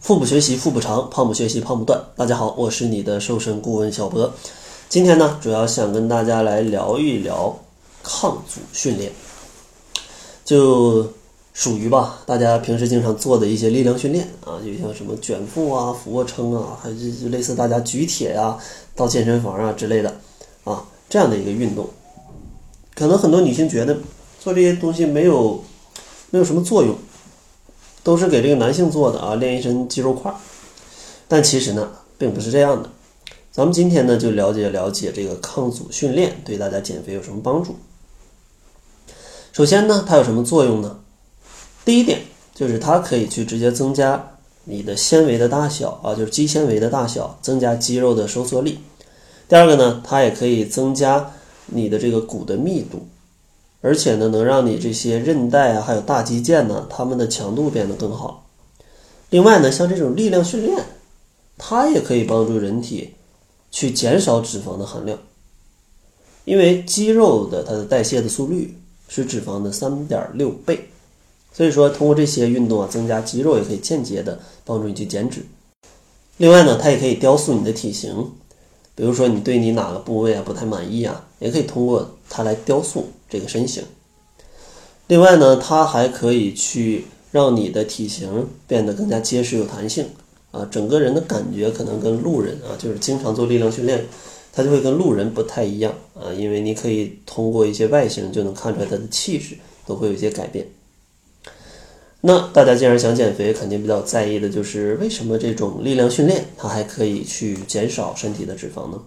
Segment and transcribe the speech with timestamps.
[0.00, 2.02] 腹部学习腹部长，胖不学习胖不断。
[2.16, 4.32] 大家好，我是你的瘦身顾问小博。
[4.88, 7.54] 今天呢，主要想跟大家来聊一聊
[8.02, 9.12] 抗阻训练，
[10.42, 11.06] 就
[11.52, 18.56] 属于吧，大家平时经常做的一些力量训练啊，就像什么卷腹啊、俯卧撑啊，还是就类似大家举铁呀、
[18.96, 20.18] 到健身房啊之类的
[20.64, 21.86] 啊，这样的一个运动。
[22.94, 23.98] 可能很多女性觉得
[24.40, 25.62] 做这些东西没有
[26.30, 26.96] 没有什么作用。
[28.02, 30.36] 都是给这个男性做的啊，练一身肌肉块儿。
[31.28, 32.88] 但其实呢，并不是这样的。
[33.52, 37.76] 咱们今天呢，就了解了解这个抗阻训练对大家减肥有什么帮助。
[39.52, 41.00] 首先呢，它有什么作用呢？
[41.84, 42.20] 第一点
[42.54, 44.32] 就是它可以去直接增加
[44.64, 48.78] 你的纤维的大小啊，就是肌纤维的大小，增加肌肉的收缩力。
[49.48, 51.32] 第二个呢，它也可以增加
[51.66, 53.06] 你的这个骨的密度。
[53.82, 58.46] 而且呢，能让你这些韧带啊，还有大肌腱呢，它们的强度变得更好。
[59.30, 60.84] 另外呢，像这种力量训练，
[61.56, 63.14] 它也可以帮助人体
[63.70, 65.18] 去减少脂肪的含量。
[66.44, 68.76] 因为肌肉的它的代谢的速率
[69.08, 70.88] 是脂肪的三点六倍，
[71.52, 75.44] 所以说通过这些运动啊，增加肌肉也可以间接的帮助你去减脂。
[76.36, 78.32] 另外呢，它也可以雕塑你的体型。
[79.00, 83.82] 比如说你对你哪个部位啊不太满意啊，也可以通过它来雕塑这个身形。
[85.06, 90.04] 另外呢，它还可以去让你的体型变得更加结实有弹性
[90.50, 94.04] 啊，整个人的感觉可能跟路人啊，就是经常做力量训练，
[94.52, 99.56] 他就会跟路人不太一样啊，因为你可以通过一些外形就能看出来他的气质
[99.86, 100.66] 都会有一些改变。
[102.22, 109.00] 那大家既然想减肥，肯定比较在意的就是为什么这种力量训练它还可以去减少身体的脂肪呢？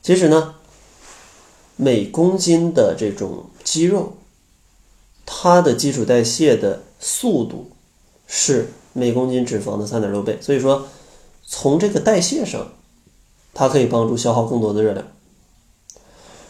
[0.00, 0.54] 其实呢，
[1.76, 4.16] 每公斤的这种肌肉，
[5.26, 7.70] 它的基础代谢的速度
[8.26, 10.88] 是每公斤脂肪的三点六倍，所以说
[11.44, 12.72] 从这个代谢上，
[13.52, 15.06] 它可以帮助消耗更多的热量。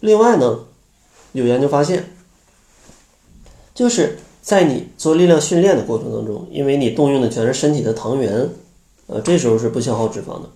[0.00, 0.60] 另外呢，
[1.32, 2.16] 有研究发现，
[3.74, 4.18] 就是。
[4.42, 8.50] 在你做力量训练的过程当中，因为你动用的全是身体的糖原，
[9.06, 10.50] 呃，这时候是不消耗脂肪的。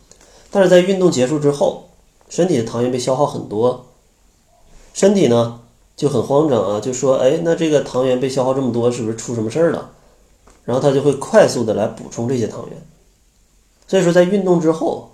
[0.50, 1.88] 但是在运动结束之后，
[2.28, 3.86] 身体的糖原被消耗很多，
[4.92, 5.60] 身体呢
[5.94, 9.92] 就很慌张啊，就说：“哎，那这个糖原被消耗这么多，是不是出什么事儿了？”
[10.64, 12.76] 然后他就会快速的来补充这些糖原。
[13.86, 15.12] 所以说，在运动之后，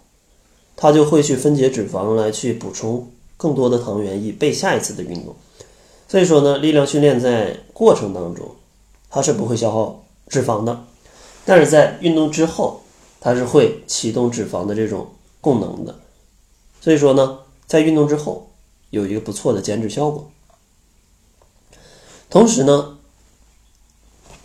[0.76, 3.06] 他就会去分解脂肪来去补充
[3.36, 5.34] 更多的糖原，以备下一次的运动。
[6.08, 8.46] 所以说呢，力量训练在过程当中。
[9.14, 10.84] 它是不会消耗脂肪的，
[11.44, 12.80] 但是在运动之后，
[13.20, 15.06] 它是会启动脂肪的这种
[15.42, 15.94] 功能的。
[16.80, 18.50] 所以说呢，在运动之后
[18.88, 20.30] 有一个不错的减脂效果。
[22.30, 22.96] 同时呢，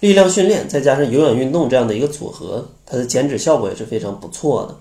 [0.01, 4.75] 力量训练再加上有氧运动这样的一个组合，它的减脂效果也是非常不错的。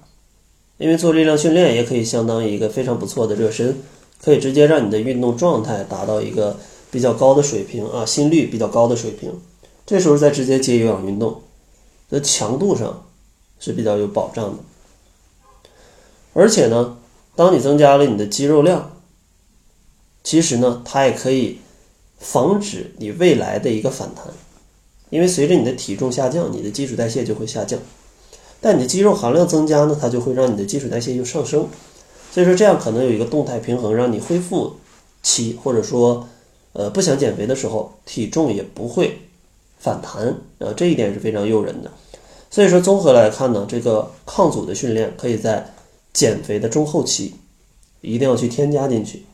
[0.79, 3.81] 因为做力量训练也可以相当于一个非常不错的热身，
[4.21, 6.59] 可以直接让你的运动状态达到一个
[6.91, 9.33] 比较高的水平啊，心率比较高的水平。
[9.87, 11.43] 这时候再直接接有氧运动，
[12.11, 13.07] 的强度上
[13.61, 14.59] 是比较有保障的。
[16.35, 16.99] 而且呢，
[17.37, 18.99] 当你增加了你的肌肉量，
[20.25, 21.61] 其实呢，它也可以
[22.19, 24.27] 防止你未来的一个反弹，
[25.09, 27.79] 因为随着你的体重下降，你的基础代谢就会下降。
[28.61, 31.69] 但你的肌肉含量增加呢，它就会让你的基础代谢又上升。
[32.33, 34.77] 所以说这样可能有一个动态平衡，让你恢复
[35.23, 36.29] 期或者说
[36.73, 39.21] 呃不想减肥的时候，体重也不会。
[39.78, 40.28] 反弹
[40.59, 41.91] 啊，这一点是非常诱人的。
[42.50, 45.75] 所以说，综合来看呢，这个抗阻的训练可以在
[46.12, 47.34] 减肥的中后期
[48.00, 49.25] 一定要去添加进去。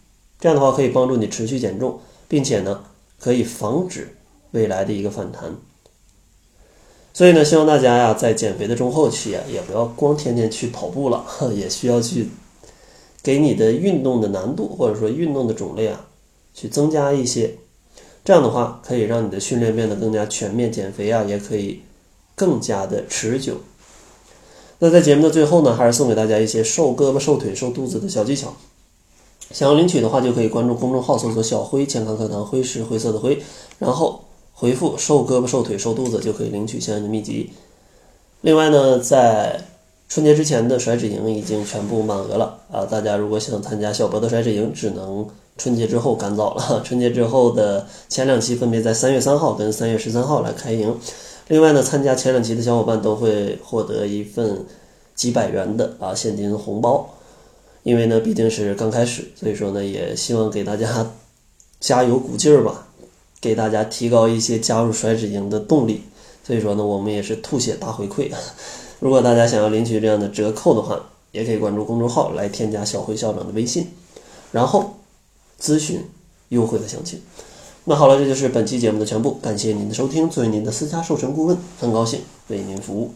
[0.41, 2.85] 这样的话，可以帮助你持续减重，并且呢，
[3.21, 4.17] 可以防止
[4.51, 5.55] 未来的一个反弹。
[7.13, 11.25] 所以呢，希望大家呀，在减肥的中后期啊，也不要光天天去跑步了，
[11.55, 12.29] 也需要去
[13.23, 16.07] 给你的运动的难度或者说运动的种类啊，
[16.55, 17.55] 去增加一些。
[18.25, 21.81] 这样的话，可以让你的训练变得更加全面，减肥啊也可以
[22.37, 23.57] 更加的持久。
[24.79, 28.55] 那在节目的最后呢，还是送给大家一些瘦胳膊、瘦腿、瘦肚子的小技巧。
[29.51, 33.43] 想要领取的话，就可以关注公众号，搜索“小辉健康课堂”，辉是灰色的灰，
[33.79, 37.51] 然后回复“瘦胳膊、瘦腿、瘦肚子”就可以领取相应的秘籍。
[38.41, 39.61] 另外呢，在
[40.09, 42.85] 春节之前的甩脂营已经全部满额了啊！
[42.87, 45.29] 大家如果想参加小博的甩脂营，只能。
[45.59, 50.99] 春节之后赶早了， 春节之后的前两期分别在三月三号跟三月十三号来开营。
[51.49, 54.65] 另外呢，参加前两期的小伙伴都会获得一份
[55.15, 57.09] 几百元的啊现金红包。
[57.83, 61.11] 因为呢，毕竟是刚开始，所以说呢，也希望给大家
[61.81, 62.87] 加油鼓劲儿吧，
[63.41, 66.03] 给大家提高一些加入甩脂营的动力。
[66.45, 68.31] 所以说呢，我们也是吐血大回馈。
[69.01, 70.99] 如果大家想要领取这样的折扣的话，
[71.33, 73.89] 也可以关注公众号来添加小辉校长的微信，
[74.53, 74.95] 然后
[75.63, 76.05] 咨询
[76.49, 77.21] 优惠的详情。
[77.85, 80.29] 那好了，这就是本期节目的全部，感谢您的收听。
[80.29, 83.13] 作为您的私家授权顾问，很高兴为您服务。